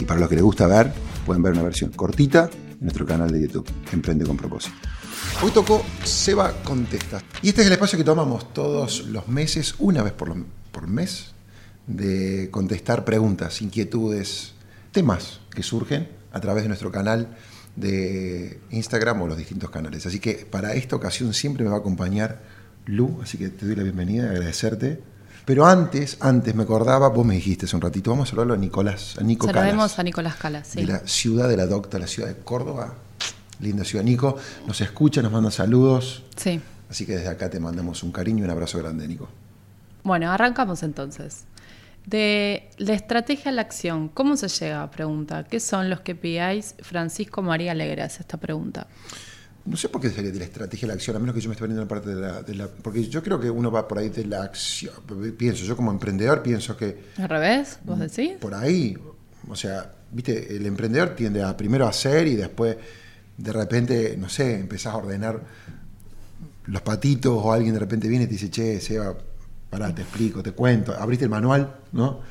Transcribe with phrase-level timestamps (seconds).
[0.00, 0.90] Y para los que les gusta ver,
[1.26, 4.74] pueden ver una versión cortita en nuestro canal de YouTube, Emprende con propósito.
[5.42, 7.22] Hoy tocó Seba Contesta.
[7.42, 11.32] Y este es el espacio que tomamos todos los meses, una vez por, mes,
[11.86, 14.54] de contestar preguntas, inquietudes,
[14.90, 17.36] temas que surgen a través de nuestro canal
[17.76, 20.06] de Instagram o los distintos canales.
[20.06, 22.40] Así que para esta ocasión siempre me va a acompañar
[22.86, 25.02] Lu, así que te doy la bienvenida agradecerte.
[25.44, 28.56] Pero antes, antes me acordaba, vos me dijiste hace un ratito, vamos a hablarlo a
[28.56, 30.80] Nicolás, a Nico Saludemos a Nicolás Calas, sí.
[30.80, 32.94] De la ciudad de la docta, la ciudad de Córdoba.
[33.60, 34.36] Linda ciudad, Nico.
[34.66, 36.24] Nos escucha, nos manda saludos.
[36.36, 36.60] Sí.
[36.88, 39.28] Así que desde acá te mandamos un cariño y un abrazo grande, Nico.
[40.02, 41.44] Bueno, arrancamos entonces.
[42.06, 44.90] De la estrategia a la acción, ¿cómo se llega?
[44.90, 45.44] Pregunta.
[45.44, 46.76] ¿Qué son los KPIs?
[46.80, 48.86] Francisco María Alegre hace esta pregunta.
[49.70, 51.48] No sé por qué sería de la estrategia a la acción, a menos que yo
[51.48, 52.10] me esté poniendo en la parte
[52.50, 54.92] de la, Porque yo creo que uno va por ahí de la acción.
[55.38, 57.04] Pienso, yo como emprendedor pienso que.
[57.16, 57.78] ¿Al revés?
[57.84, 58.32] ¿Vos mm, decís?
[58.40, 58.98] Por ahí.
[59.48, 62.76] O sea, viste, el emprendedor tiende a primero hacer y después
[63.36, 65.40] de repente, no sé, empezás a ordenar
[66.66, 69.16] los patitos o alguien de repente viene y te dice, che, Seba,
[69.70, 70.92] pará, te explico, te cuento.
[70.92, 72.22] Abriste el manual, ¿no?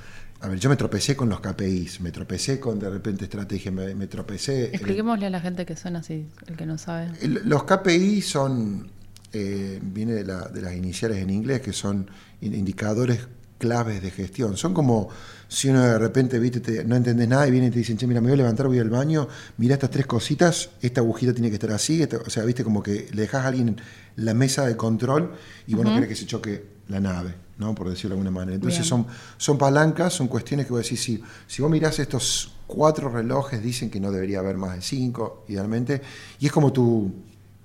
[0.42, 4.08] A ver, yo me tropecé con los KPIs, me tropecé con de repente estrategia, me,
[4.08, 4.66] tropecé.
[4.74, 7.10] Expliquémosle a la gente que son así, el que no sabe.
[7.28, 8.90] los KPIs son,
[9.34, 12.10] eh, viene de, las iniciales en inglés, que son
[12.42, 13.28] indicadores
[13.60, 14.58] claves de gestión.
[14.58, 15.10] Son como
[15.48, 18.22] si uno de repente viste, no entendés nada y viene y te dicen, che, mira,
[18.22, 19.28] me voy a levantar, voy al baño,
[19.58, 23.08] mira estas tres cositas, esta agujita tiene que estar así, o sea, viste como que
[23.12, 23.78] le dejas a alguien
[24.16, 25.34] la mesa de control
[25.68, 27.36] y vos no querés que se choque la nave.
[27.60, 27.76] ¿no?
[27.76, 28.56] por decirlo de alguna manera.
[28.56, 29.06] Entonces son,
[29.38, 33.90] son palancas, son cuestiones que vos decís, si, si vos mirás estos cuatro relojes, dicen
[33.90, 36.02] que no debería haber más de cinco, idealmente,
[36.40, 37.12] y es como tu,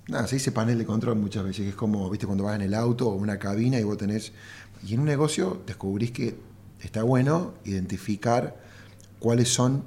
[0.09, 2.75] nada, se dice panel de control muchas veces, es como, viste, cuando vas en el
[2.75, 4.33] auto o una cabina y vos tenés,
[4.87, 6.37] y en un negocio descubrís que
[6.81, 8.57] está bueno identificar
[9.19, 9.85] cuáles son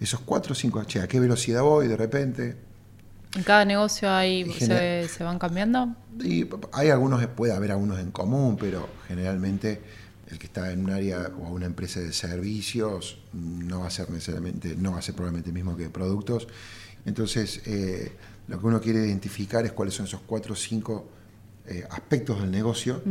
[0.00, 2.56] esos cuatro o cinco, che, a qué velocidad voy de repente,
[3.36, 5.94] ¿En cada negocio hay, se, se, van cambiando?
[6.18, 9.82] Y hay algunos, puede haber algunos en común, pero generalmente
[10.30, 14.10] el que está en un área o una empresa de servicios no va a ser
[14.10, 16.48] necesariamente, no va a ser probablemente el mismo que de productos.
[17.04, 18.12] Entonces, eh,
[18.48, 21.06] lo que uno quiere identificar es cuáles son esos cuatro o cinco
[21.68, 23.02] eh, aspectos del negocio.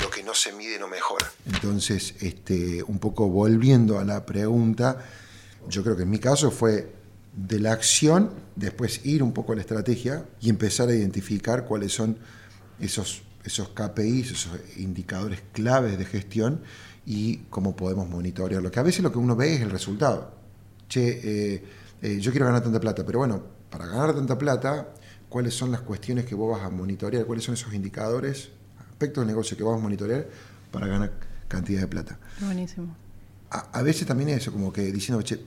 [0.00, 1.30] Lo que no se mide no mejora.
[1.46, 4.98] Entonces, este, un poco volviendo a la pregunta,
[5.68, 6.92] yo creo que en mi caso fue
[7.34, 11.92] de la acción, después ir un poco a la estrategia y empezar a identificar cuáles
[11.92, 12.18] son
[12.80, 16.60] esos, esos KPIs, esos indicadores claves de gestión
[17.06, 18.70] y cómo podemos monitorearlo.
[18.70, 20.34] Que a veces lo que uno ve es el resultado.
[20.88, 21.20] Che,
[21.54, 21.64] eh,
[22.02, 24.92] eh, yo quiero ganar tanta plata, pero bueno, para ganar tanta plata,
[25.32, 27.24] ¿cuáles son las cuestiones que vos vas a monitorear?
[27.24, 28.50] ¿Cuáles son esos indicadores,
[28.90, 30.28] aspectos del negocio que vamos a monitorear
[30.70, 31.12] para ganar
[31.48, 32.18] cantidad de plata?
[32.40, 32.94] Buenísimo
[33.52, 35.38] a, veces también eso, como que diciendo, che,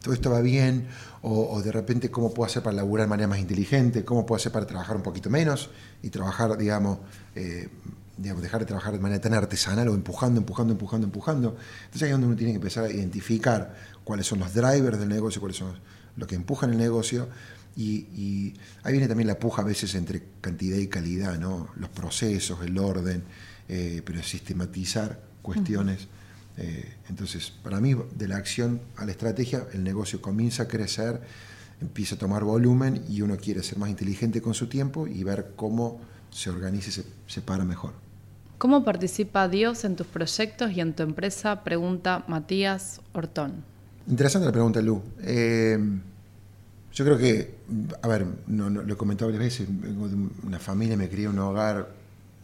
[0.00, 0.88] todo esto va bien,
[1.22, 4.52] o, de repente cómo puedo hacer para laburar de manera más inteligente, cómo puedo hacer
[4.52, 5.68] para trabajar un poquito menos
[6.02, 6.98] y trabajar, digamos,
[7.34, 7.68] eh,
[8.16, 11.56] digamos, dejar de trabajar de manera tan artesanal o empujando, empujando, empujando, empujando.
[11.84, 15.10] Entonces ahí es donde uno tiene que empezar a identificar cuáles son los drivers del
[15.10, 15.78] negocio, cuáles son
[16.16, 17.28] los que empujan el negocio.
[17.76, 21.68] Y, ahí viene también la puja a veces entre cantidad y calidad, ¿no?
[21.76, 23.22] los procesos, el orden,
[23.68, 26.08] eh, pero sistematizar cuestiones.
[26.56, 31.20] Eh, entonces, para mí, de la acción a la estrategia, el negocio comienza a crecer,
[31.80, 35.52] empieza a tomar volumen y uno quiere ser más inteligente con su tiempo y ver
[35.54, 36.00] cómo
[36.30, 37.92] se organiza y se, se para mejor.
[38.58, 41.62] ¿Cómo participa Dios en tus proyectos y en tu empresa?
[41.62, 43.62] Pregunta Matías Hortón.
[44.08, 45.02] Interesante la pregunta, Lu.
[45.20, 45.78] Eh,
[46.96, 47.54] yo creo que,
[48.00, 49.68] a ver, lo he comentado varias veces,
[50.42, 51.90] una familia, me crié en un hogar,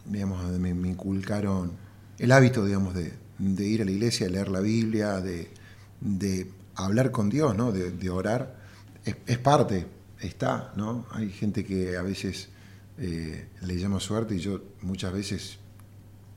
[0.05, 1.71] digamos, donde me inculcaron
[2.19, 7.09] el hábito, digamos, de, de ir a la iglesia, de leer la Biblia, de, hablar
[7.09, 7.71] con Dios, ¿no?
[7.71, 8.55] de, orar,
[9.03, 9.87] es, parte,
[10.19, 11.07] está, ¿no?
[11.09, 12.49] Hay gente que a veces
[12.99, 15.57] eh, le llama suerte y yo muchas veces,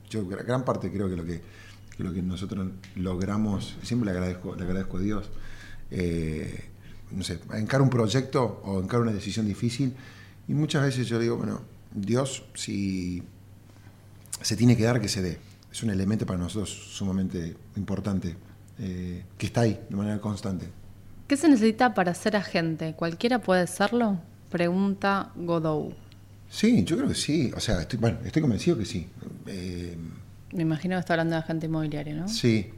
[0.09, 1.41] yo gran parte creo que lo que,
[1.99, 5.29] lo que nosotros logramos, siempre le agradezco, le agradezco a Dios,
[5.91, 6.71] eh,
[7.11, 9.93] no sé, encar un proyecto o encar una decisión difícil
[10.47, 11.61] y muchas veces yo digo, bueno,
[11.93, 13.23] Dios, si
[14.41, 15.39] se tiene que dar, que se dé.
[15.71, 18.35] Es un elemento para nosotros sumamente importante,
[18.79, 20.67] eh, que está ahí de manera constante.
[21.27, 22.93] ¿Qué se necesita para ser agente?
[22.95, 24.19] ¿Cualquiera puede serlo?
[24.49, 25.93] Pregunta Godou.
[26.49, 27.51] Sí, yo creo que sí.
[27.55, 29.07] O sea, estoy, bueno, estoy convencido que sí.
[29.45, 29.97] Eh,
[30.53, 32.27] Me imagino que está hablando de agente inmobiliario, ¿no?
[32.29, 32.71] Sí.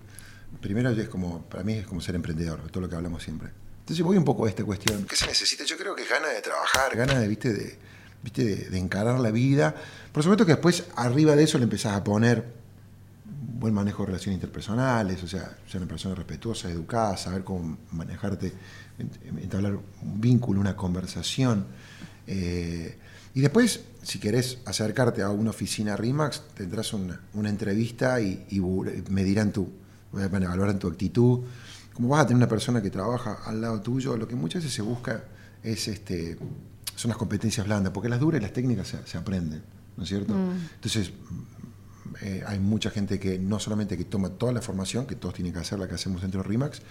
[0.62, 3.50] Primero es como, para mí es como ser emprendedor, todo lo que hablamos siempre.
[3.90, 5.04] Entonces voy un poco a esta cuestión.
[5.06, 5.64] ¿Qué se necesita?
[5.64, 7.76] Yo creo que ganas de trabajar, ganas de, viste, de,
[8.22, 9.74] viste, de, encarar la vida.
[10.12, 12.46] Por supuesto que después arriba de eso le empezás a poner
[13.26, 18.54] buen manejo de relaciones interpersonales, o sea, ser una persona respetuosa, educada, saber cómo manejarte,
[19.42, 21.66] entablar un vínculo, una conversación.
[22.28, 22.96] Eh,
[23.34, 27.20] y después, si querés acercarte a una oficina RIMAX, tendrás una,
[27.50, 28.62] entrevista y,
[29.10, 29.68] me dirán tú,
[30.12, 31.40] van a tu actitud.
[32.00, 34.74] Como vas a tener una persona que trabaja al lado tuyo, lo que muchas veces
[34.74, 35.26] se busca
[35.62, 36.38] es este,
[36.96, 39.62] son las competencias blandas, porque las duras y las técnicas se, aprenden,
[39.98, 40.34] ¿no es cierto?
[40.34, 40.52] Mm.
[40.76, 41.12] Entonces,
[42.22, 45.52] eh, hay mucha gente que no solamente que toma toda la formación, que todos tienen
[45.52, 46.82] que hacer la que hacemos dentro de RIMAX,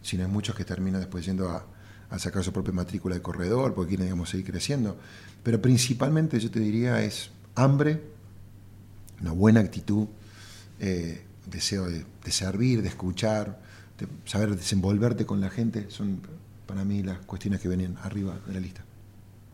[0.00, 1.66] sino hay muchos que terminan después yendo a,
[2.08, 4.96] a sacar su propia matrícula de corredor, porque quieren digamos, seguir creciendo.
[5.42, 8.02] Pero principalmente yo te diría es hambre,
[9.20, 10.06] una buena actitud,
[10.80, 13.60] eh, deseo de, servir, de escuchar,
[13.98, 16.20] de saber desenvolverte con la gente, son
[16.66, 18.82] para mí las cuestiones que venían arriba de la lista.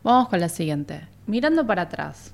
[0.02, 1.06] Vamos con la siguiente.
[1.26, 2.32] Mirando para atrás,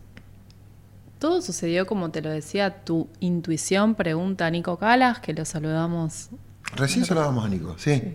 [1.18, 3.94] ¿todo sucedió como te lo decía tu intuición?
[3.94, 6.30] Pregunta a Nico Calas, que lo saludamos.
[6.74, 8.14] Recién saludábamos a Nico, sí.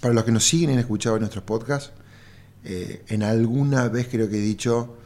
[0.00, 1.92] Para los que nos siguen y han escuchado en nuestros podcasts,
[2.64, 4.96] eh, en alguna vez creo que he dicho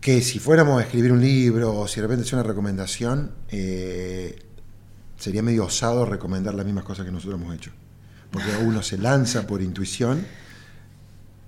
[0.00, 4.43] que si fuéramos a escribir un libro o si de repente es una recomendación, eh,
[5.18, 7.70] sería medio osado recomendar las mismas cosas que nosotros hemos hecho.
[8.30, 10.26] Porque uno se lanza por intuición,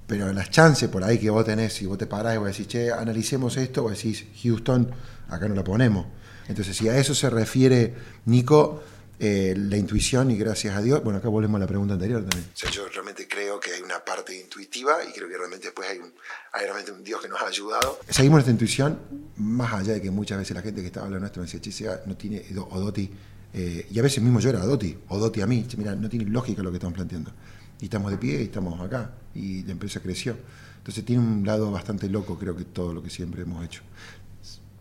[0.06, 2.68] pero las chances por ahí que vos tenés, si vos te parás y vos decís,
[2.68, 4.90] che, analicemos esto, vos decís, Houston,
[5.28, 6.06] acá no la ponemos.
[6.48, 7.94] Entonces, si a eso se refiere
[8.26, 8.82] Nico,
[9.18, 12.50] eh, la intuición y gracias a Dios, bueno, acá volvemos a la pregunta anterior también.
[12.70, 16.12] yo realmente creo que hay una parte intuitiva y creo que realmente después hay, un,
[16.52, 17.98] hay realmente un Dios que nos ha ayudado.
[18.10, 19.00] Seguimos nuestra intuición,
[19.36, 22.14] más allá de que muchas veces la gente que está hablando nuestro me decía, no
[22.16, 23.10] tiene Odoti,
[23.58, 26.62] eh, y a veces mismo yo era Odoti, Odoti a mí, mira, no tiene lógica
[26.62, 27.32] lo que estamos planteando.
[27.80, 30.36] Y estamos de pie y estamos acá, y la empresa creció.
[30.76, 33.80] Entonces tiene un lado bastante loco, creo que todo lo que siempre hemos hecho.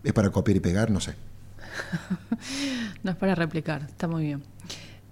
[0.04, 0.92] ¿Es para copiar y pegar?
[0.92, 1.16] No sé.
[3.04, 4.44] no es para replicar, está muy bien.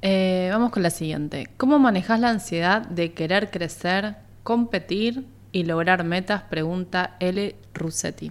[0.02, 1.48] Eh, vamos con la siguiente.
[1.56, 6.44] ¿Cómo manejas la ansiedad de querer crecer, competir y lograr metas?
[6.44, 7.56] Pregunta L.
[7.74, 8.30] Russetti.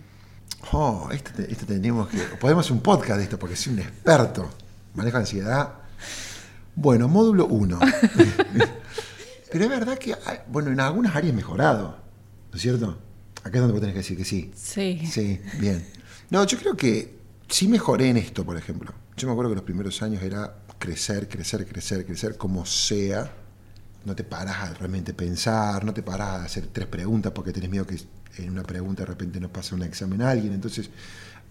[0.73, 2.19] Oh, este, este tenemos que.
[2.39, 4.62] Podemos hacer un podcast de esto porque soy un experto.
[4.95, 5.75] Maneja ansiedad.
[6.75, 7.79] Bueno, módulo 1.
[9.53, 10.15] Pero es verdad que,
[10.49, 11.99] bueno, en algunas áreas mejorado,
[12.51, 12.99] ¿no es cierto?
[13.45, 14.51] Acá es donde vos tenés que decir que sí.
[14.55, 15.03] Sí.
[15.11, 15.87] Sí, bien.
[16.31, 17.19] No, yo creo que
[17.49, 18.93] sí mejoré en esto, por ejemplo.
[19.17, 23.31] Yo me acuerdo que los primeros años era crecer, crecer, crecer, crecer, como sea.
[24.05, 27.71] No te paras a realmente pensar, no te paras a hacer tres preguntas porque tenés
[27.71, 27.99] miedo que
[28.39, 30.55] en una pregunta de repente no pase un examen a alguien.
[30.55, 30.89] Entonces,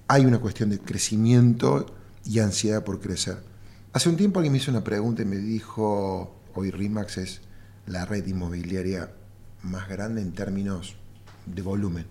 [0.07, 1.85] hay una cuestión de crecimiento
[2.25, 3.37] y ansiedad por crecer.
[3.93, 7.41] Hace un tiempo alguien me hizo una pregunta y me dijo, hoy RIMAX es
[7.87, 9.11] la red inmobiliaria
[9.63, 10.95] más grande en términos
[11.45, 12.05] de volumen,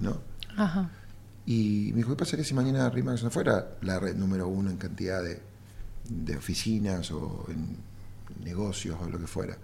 [0.00, 0.20] ¿no?
[0.56, 0.90] Ajá.
[1.46, 4.76] Y me dijo, ¿qué pasaría si mañana RIMAX no fuera la red número uno en
[4.76, 7.76] cantidad de, oficinas o en
[8.44, 9.56] negocios o lo que fuera?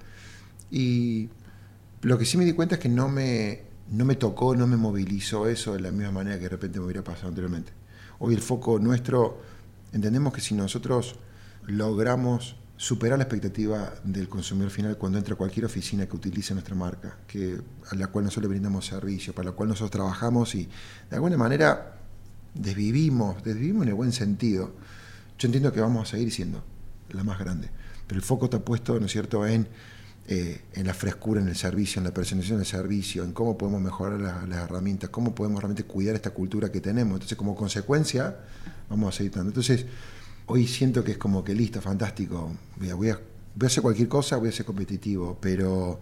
[0.71, 1.29] Y
[2.03, 4.77] lo que sí me di cuenta es que no me, no me tocó, no me
[4.77, 7.73] movilizó eso de la misma manera que de repente me hubiera pasado anteriormente.
[8.21, 9.41] Hoy el foco nuestro,
[9.93, 11.17] entendemos que si nosotros
[11.67, 17.19] logramos superar la expectativa del consumidor final cuando entra cualquier oficina que utilice nuestra marca,
[17.29, 20.69] que, a la cual nosotros le brindamos servicio, para la cual nosotros trabajamos y
[21.09, 21.99] de alguna manera
[22.55, 24.73] desvivimos, desvivimos en el buen sentido.
[25.39, 26.65] Yo entiendo que vamos a seguir siendo
[27.11, 27.71] la más grande,
[28.07, 29.69] pero el foco está puesto, ¿no es cierto?, en,
[30.29, 33.81] eh, en la frescura en el servicio, en la presentación del servicio, en cómo podemos
[33.81, 37.15] mejorar las, herramientas, cómo podemos realmente cuidar esta cultura que tenemos.
[37.15, 38.37] Entonces, como consecuencia,
[38.89, 39.51] vamos a seguir dando.
[39.51, 39.85] Entonces,
[40.47, 43.19] hoy siento que es como que listo, fantástico, voy a,
[43.67, 46.01] hacer cualquier cosa, voy a ser competitivo, pero,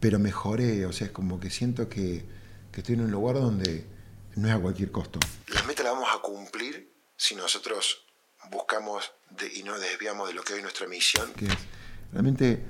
[0.00, 2.24] pero mejoré, o sea, es como que siento que,
[2.74, 3.84] estoy en un lugar donde
[4.36, 5.20] no es a cualquier costo.
[5.48, 8.06] Las metas las vamos a cumplir si nosotros
[8.50, 9.12] buscamos
[9.54, 11.56] y no desviamos de lo que es nuestra misión, que es
[12.12, 12.62] realmente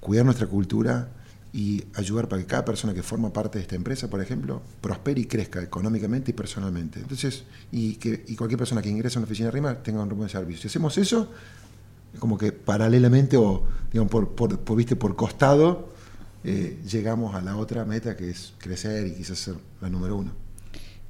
[0.00, 1.08] cuidar nuestra cultura,
[1.52, 5.22] y ayudar para que cada persona que forma parte de esta empresa, por ejemplo, prospere
[5.22, 7.00] y crezca económicamente y personalmente.
[7.00, 10.28] Entonces, y que y cualquier persona que ingrese a una oficina RIMA tenga un de
[10.28, 10.62] servicio.
[10.62, 11.30] Si hacemos eso,
[12.18, 14.96] como que paralelamente o digamos, por, por, ¿viste?
[14.96, 15.88] por costado,
[16.44, 20.47] eh, llegamos a la otra meta que es crecer y quizás ser la número uno.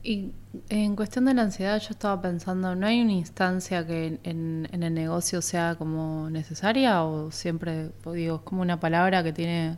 [0.09, 0.33] Y
[0.71, 4.95] en cuestión de la ansiedad, yo estaba pensando, ¿no hay una instancia que en, el
[4.95, 9.77] negocio sea como necesaria o siempre, digo, es como una palabra que tiene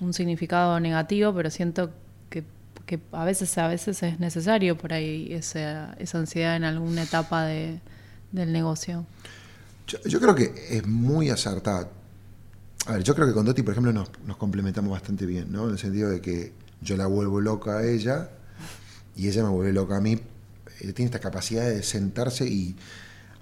[0.00, 1.92] un significado negativo, pero siento
[2.28, 2.44] que,
[2.84, 7.46] que a veces a veces es necesario por ahí esa, esa ansiedad en alguna etapa
[7.46, 7.80] de,
[8.32, 9.06] del negocio.
[9.86, 11.88] Yo, creo que es muy acertada.
[12.84, 15.64] A ver, yo creo que con Doti, por ejemplo, nos, nos, complementamos bastante bien, ¿no?
[15.64, 16.52] En el sentido de que
[16.82, 18.28] yo la vuelvo loca a ella
[19.16, 20.18] y ella me vuelve loca a mí.
[20.80, 22.76] Ella tiene esta capacidad de sentarse y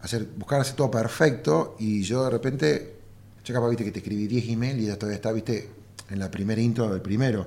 [0.02, 2.96] hacer, buscar hacer todo perfecto y yo de repente,
[3.44, 5.68] yo capaz, viste, que te escribí 10 emails y ella todavía está, viste,
[6.10, 7.46] en la primera intro del primero.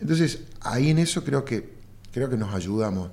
[0.00, 1.76] Entonces, ahí en eso creo que,
[2.12, 3.10] creo que nos ayudamos.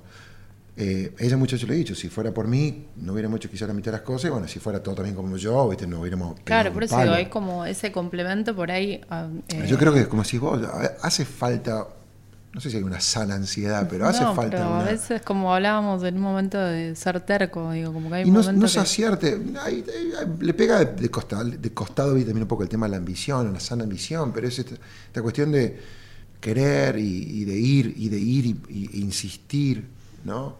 [0.76, 3.66] Eh, ella muchas veces lo he dicho, si fuera por mí, no hubiéramos hecho quizá
[3.66, 5.86] la mitad de las cosas, y bueno, si fuera todo también como yo, ¿viste?
[5.86, 6.40] no hubiéramos...
[6.42, 9.00] Claro, por eso hay como ese complemento por ahí.
[9.08, 10.60] Ah, eh, yo creo que, como si vos,
[11.00, 11.86] hace falta,
[12.54, 16.04] no sé si hay una sana ansiedad, pero hace falta pero A veces, como hablábamos
[16.04, 19.40] en un momento de ser terco, digo, como que hay Y no, no se acierte,
[20.40, 23.58] le pega de, costado, de costado, también un poco el tema de la ambición, la
[23.58, 25.80] sana ambición, pero es esta, cuestión de
[26.40, 29.88] querer y, de ir, y de ir y, e insistir
[30.22, 30.56] ¿no?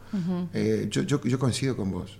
[0.52, 2.18] Eh, yo, yo, yo coincido con vos.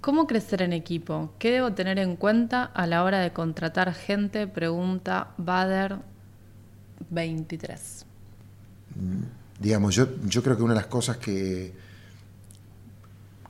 [0.00, 1.32] ¿Cómo crecer en equipo?
[1.38, 4.46] ¿Qué debo tener en cuenta a la hora de contratar gente?
[4.46, 5.96] Pregunta Bader
[7.10, 8.06] 23.
[9.58, 11.72] Digamos, yo, yo creo que una de las cosas que,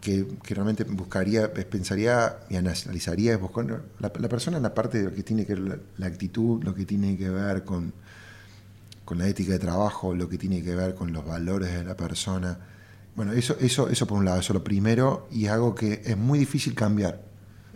[0.00, 5.14] que, realmente buscaría, pensaría y analizaría es buscar la, persona en la parte de lo
[5.14, 7.92] que tiene que ver la, actitud, lo que tiene que ver con,
[9.04, 11.96] con la ética de trabajo, lo que tiene que ver con los valores de la
[11.96, 12.58] persona
[13.16, 16.38] bueno, eso, eso, eso por un lado, eso lo primero, y algo que es muy
[16.38, 17.20] difícil cambiar.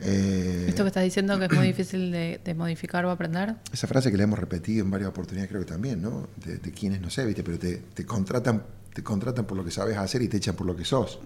[0.00, 3.56] Eh, ¿Esto que estás diciendo que es muy difícil de, modificar o aprender?
[3.72, 6.28] Esa frase que le hemos repetido en varias oportunidades, creo que también, ¿no?
[6.36, 7.42] De, quienes no sé, ¿viste?
[7.42, 10.66] Pero te, te, contratan, te contratan por lo que sabes hacer y te echan por
[10.66, 11.18] lo que sos.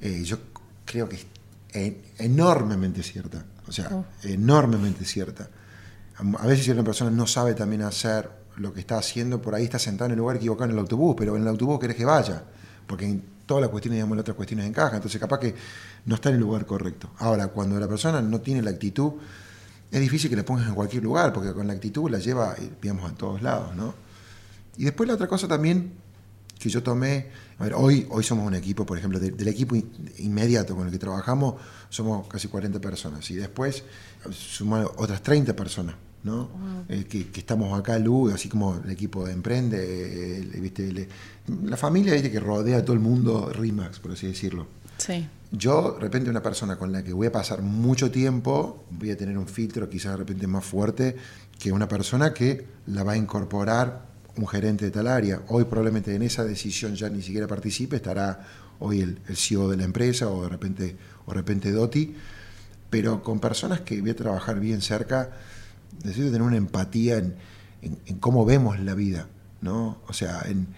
[0.00, 0.38] Eh, yo
[0.84, 3.44] creo que es enormemente cierta.
[3.66, 5.48] O sea, enormemente cierta.
[6.38, 9.64] A veces si una persona no sabe también hacer lo que está haciendo, por ahí
[9.64, 12.04] está sentado en el lugar equivocado en el autobús, pero en el autobús querés que
[12.04, 12.42] vaya
[12.90, 13.20] porque
[13.50, 15.52] todas las cuestiones, digamos, las otras cuestiones encajan, entonces capaz que
[16.06, 17.10] no está en el lugar correcto.
[17.18, 19.14] Ahora, cuando la persona no tiene la actitud,
[19.90, 22.70] es difícil que la pongas en cualquier lugar, porque con la actitud la lleva, eh,
[22.80, 23.92] digamos, a todos lados, ¿no?
[24.76, 25.94] Y después la otra cosa también
[26.60, 27.26] que yo tomé,
[27.58, 29.74] a ver, hoy, hoy somos un equipo, por ejemplo, del equipo
[30.18, 31.56] inmediato con el que trabajamos,
[31.88, 33.82] somos casi 40 personas, y después
[34.30, 36.50] suman otras 30 personas ¿no?
[36.88, 41.08] Eh, que, estamos acá, Lu, así como el equipo de Emprende, ¿viste?
[41.64, 42.30] la familia ¿viste?
[42.30, 44.66] que rodea a todo el mundo RIMAX, por así decirlo.
[44.98, 45.26] Sí.
[45.52, 49.16] Yo, de repente, una persona con la que voy a pasar mucho tiempo, voy a
[49.16, 51.16] tener un filtro quizás de repente más fuerte
[51.58, 55.42] que una persona que la va a incorporar un gerente de tal área.
[55.48, 58.46] Hoy probablemente en esa decisión ya ni siquiera participe, estará
[58.78, 60.96] hoy el, el CEO de la empresa o de repente,
[61.26, 62.14] o de repente Doti,
[62.88, 65.30] pero con personas que voy a trabajar bien cerca,
[66.02, 67.36] necesito tener una empatía en,
[68.20, 69.28] cómo vemos la vida,
[69.60, 70.00] ¿no?
[70.06, 70.74] O sea, en,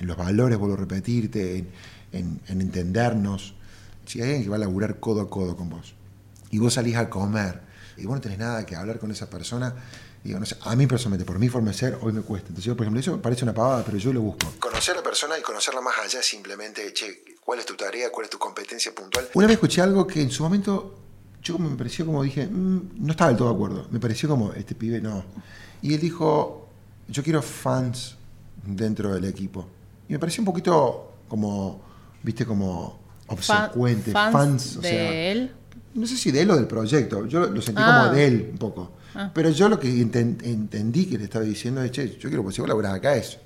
[0.00, 1.64] los valores, vuelvo a repetirte,
[2.12, 3.54] en, entendernos.
[4.06, 5.94] Si hay alguien que va a laburar codo a codo con vos
[6.50, 7.62] y vos salís a comer
[7.96, 9.74] y vos no tenés nada que hablar con esa persona,
[10.22, 12.48] digo, no sé, a mí personalmente, por mi forma de ser, hoy me cuesta.
[12.48, 14.52] Entonces yo, por ejemplo, eso parece una pavada, pero yo lo busco.
[14.60, 18.10] Conocer a la persona y conocerla más allá simplemente, che, ¿cuál es tu tarea?
[18.10, 19.28] ¿Cuál es tu competencia puntual?
[19.34, 21.03] Una vez escuché algo que en su momento
[21.44, 23.86] yo me pareció como dije, mm, no estaba del todo de acuerdo.
[23.90, 25.22] Me pareció como, este pibe no.
[25.82, 26.66] Y él dijo,
[27.06, 28.16] yo quiero fans
[28.66, 29.66] dentro del equipo.
[30.08, 31.80] Y me pareció un poquito como,
[32.22, 34.10] viste, como obsecuente.
[34.10, 35.52] fans, de él.
[35.94, 37.26] No sé si de él o del proyecto.
[37.26, 38.10] Yo lo sentí como ah.
[38.10, 38.92] de él un poco.
[39.14, 39.30] Ah.
[39.32, 42.60] Pero yo lo que entendí que le estaba diciendo es, che, yo quiero que si
[42.62, 43.38] vos laburás acá es.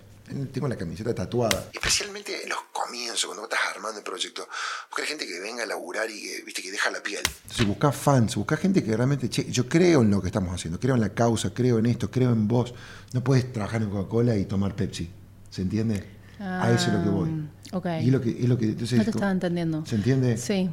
[0.52, 1.68] Tengo la camiseta tatuada.
[1.72, 4.46] Especialmente en los comienzo, cuando estás armando el proyecto,
[4.90, 7.22] buscar gente que venga a laburar y que, viste, que deja la piel.
[7.42, 10.78] Entonces busca fans, busca gente que realmente, che, yo creo en lo que estamos haciendo,
[10.78, 12.74] creo en la causa, creo en esto, creo en vos.
[13.12, 15.10] No puedes trabajar en Coca-Cola y tomar Pepsi,
[15.50, 16.18] ¿se entiende?
[16.40, 17.30] a eso es lo que voy.
[17.72, 18.04] Ah, okay.
[18.04, 19.84] Y es lo que, es lo que entonces, no te estaba entendiendo.
[19.86, 20.36] ¿Se entiende?
[20.36, 20.70] Sí.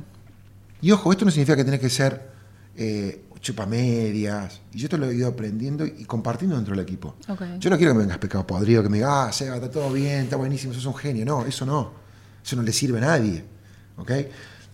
[0.81, 2.29] Y ojo, esto no significa que tenés que ser
[2.75, 4.62] eh, chupamedias.
[4.74, 7.16] Y yo te lo he ido aprendiendo y compartiendo dentro del equipo.
[7.60, 9.92] Yo no quiero que me vengas pecado podrido, que me digas, ah, Seba, está todo
[9.94, 11.25] bien, está buenísimo, sos un genio.
[11.25, 11.94] No, eso no.
[12.44, 13.44] Eso no le sirve a nadie.
[13.98, 14.12] ¿ok?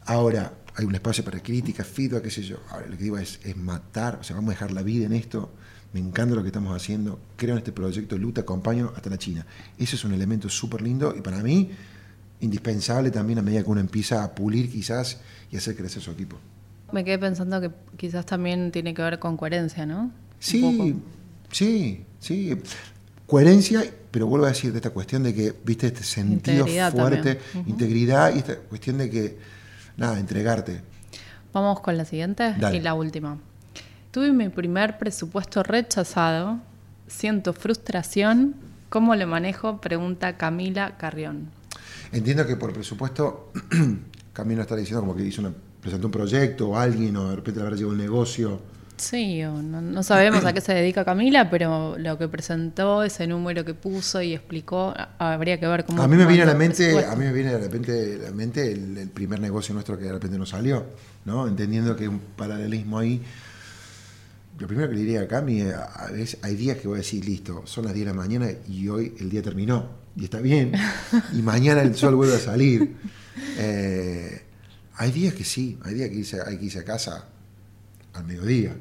[0.05, 2.57] Ahora, hay un espacio para crítica, feedback, qué sé yo.
[2.69, 5.13] Ahora, lo que digo es, es matar, o sea, vamos a dejar la vida en
[5.13, 5.51] esto
[5.93, 9.17] me encanta lo que estamos haciendo, creo en este proyecto, Lu, te acompaño hasta la
[9.17, 9.45] China.
[9.77, 11.69] Ese es un elemento súper lindo y para mí
[12.39, 15.19] indispensable también a medida que uno empieza a pulir quizás
[15.51, 16.37] y hacer crecer su equipo.
[16.91, 20.11] Me quedé pensando que quizás también tiene que ver con coherencia, ¿no?
[20.39, 20.95] Sí,
[21.51, 22.61] sí, sí.
[23.27, 28.35] Coherencia, pero vuelvo a decir de esta cuestión de que, viste, este sentido fuerte, integridad
[28.35, 29.37] y esta cuestión de que,
[29.95, 30.81] nada, entregarte.
[31.53, 33.37] Vamos con la siguiente y la última.
[34.11, 36.59] Tuve mi primer presupuesto rechazado,
[37.07, 38.55] siento frustración,
[38.89, 39.79] ¿cómo lo manejo?
[39.79, 41.49] Pregunta Camila Carrión.
[42.11, 43.53] Entiendo que por presupuesto,
[44.33, 47.59] Camila está diciendo como que hizo una, presentó un proyecto o alguien, o de repente
[47.59, 48.59] le habrá llegado un negocio.
[48.97, 53.73] Sí, no, sabemos a qué se dedica Camila, pero lo que presentó, ese número que
[53.73, 56.03] puso y explicó, habría que ver cómo.
[56.03, 58.71] A mí me viene a la mente, a mí me viene de repente la mente
[58.71, 60.85] el, primer negocio nuestro que de repente nos salió,
[61.25, 61.47] ¿no?
[61.47, 63.21] Entendiendo que hay un paralelismo ahí
[64.61, 65.63] lo primero que le diría a Cami
[66.15, 68.87] es, hay días que voy a decir, listo, son las 10 de la mañana y
[68.89, 70.73] hoy el día terminó, y está bien,
[71.33, 72.95] y mañana el sol vuelve a salir.
[73.57, 74.43] Eh,
[75.01, 77.25] hay días que sí, hay días que hay que irse a casa
[78.13, 78.75] al mediodía,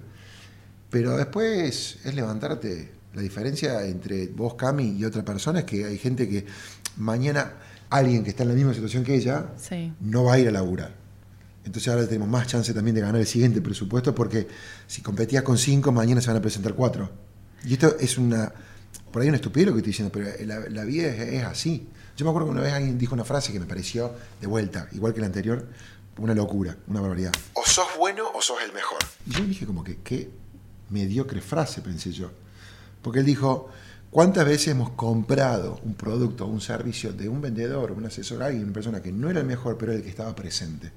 [0.91, 2.93] pero después es levantarte.
[3.15, 6.45] La diferencia entre vos, Cami, y otra persona es que hay gente que
[6.99, 7.55] mañana
[7.89, 9.47] alguien que está en la misma situación que ella
[10.01, 10.95] no va a ir a laburar.
[11.65, 14.47] Entonces ahora tenemos más chance también de ganar el siguiente presupuesto porque
[14.87, 17.11] si competías con cinco, mañana se van a presentar cuatro.
[17.65, 18.53] Y esto es una,
[19.11, 20.29] por ahí un estupidez lo que estoy diciendo, pero
[20.69, 21.89] la, vida es, así.
[22.15, 24.87] Yo me acuerdo que una vez alguien dijo una frase que me pareció de vuelta,
[24.93, 25.67] igual que la anterior,
[26.21, 27.33] una locura, una barbaridad.
[27.55, 28.99] O sos bueno o sos el mejor.
[29.27, 30.31] Y yo dije como que qué
[30.91, 32.31] mediocre frase, pensé yo.
[33.03, 33.69] Porque él dijo,
[34.11, 38.65] ¿cuántas veces hemos comprado un producto o un servicio de un vendedor, un asesor, alguien,
[38.65, 40.93] una persona que no era el mejor, pero era el que estaba presente?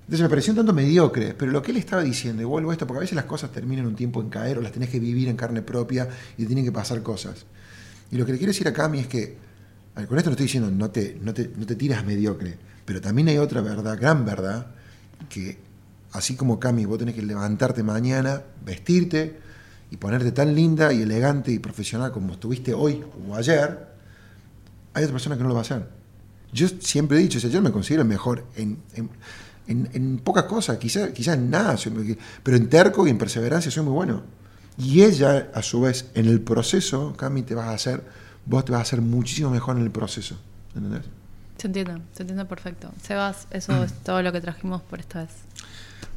[0.00, 2.74] Entonces me pareció un tanto mediocre, pero lo que él estaba diciendo, y vuelvo a
[2.74, 5.00] esto, porque a veces las cosas terminan un tiempo en caer o las tenés que
[5.00, 7.46] vivir en carne propia y tienen que pasar cosas.
[8.10, 9.38] Y lo que le quiero decir a Cami es que,
[9.94, 13.28] con esto no estoy diciendo no te, no te, no te tiras mediocre, pero también
[13.28, 14.66] hay otra verdad, gran verdad,
[15.28, 15.58] que
[16.12, 19.38] así como Cami, vos tenés que levantarte mañana, vestirte
[19.90, 23.88] y ponerte tan linda y elegante y profesional como estuviste hoy o ayer,
[24.92, 25.86] hay otra persona que no lo va a hacer.
[26.52, 28.78] Yo siempre he dicho, yo me considero mejor en
[29.66, 31.76] en, pocas cosas, quizás quizá en nada,
[32.42, 34.22] pero en terco y en perseverancia soy muy bueno.
[34.76, 38.04] Y ella, a su vez, en el proceso, Cami, te vas a hacer,
[38.44, 40.36] vos te vas a hacer muchísimo mejor en el proceso.
[40.74, 41.02] ¿Entendés?
[41.64, 42.92] Se entiende, se entiende perfecto.
[43.02, 45.30] Sebas, eso es todo lo que trajimos por esta vez.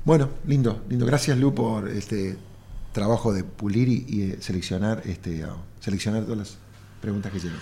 [0.04, 1.06] Bueno, lindo, lindo.
[1.06, 2.38] Gracias, Lu, por este
[2.92, 5.46] trabajo de pulir y, seleccionar, este,
[5.80, 6.58] seleccionar todas las
[7.00, 7.60] preguntas que llegan.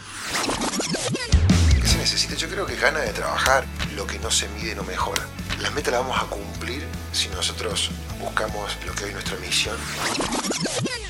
[1.79, 2.33] ¿Qué se necesita?
[2.33, 3.65] Yo creo que gana de trabajar.
[3.95, 5.21] Lo que no se mide no mejora.
[5.65, 7.89] Las metas las vamos a cumplir si nosotros
[8.21, 9.75] buscamos lo que hoy es nuestra misión.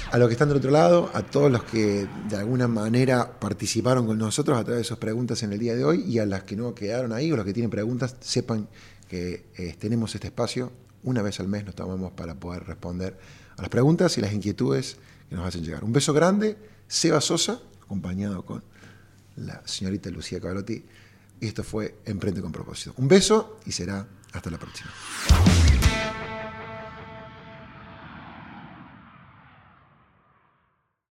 [0.09, 4.07] A los que están del otro lado, a todos los que de alguna manera participaron
[4.07, 6.43] con nosotros a través de sus preguntas en el día de hoy y a las
[6.43, 8.69] que no quedaron ahí o los que tienen preguntas, sepan
[9.09, 10.71] que eh, tenemos este espacio.
[11.03, 13.19] Una vez al mes nos tomamos para poder responder
[13.57, 14.95] a las preguntas y las inquietudes
[15.29, 15.83] que nos hacen llegar.
[15.83, 16.55] Un beso grande,
[16.87, 18.63] Seba Sosa, acompañado con
[19.35, 20.81] la señorita Lucía Cavarotti.
[21.41, 22.93] Y esto fue Emprende con propósito.
[22.95, 24.91] Un beso y será hasta la próxima.